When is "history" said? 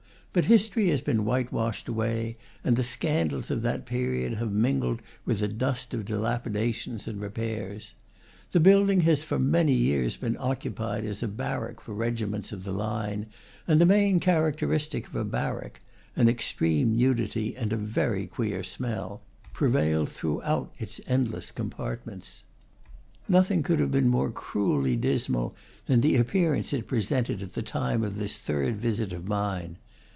0.45-0.87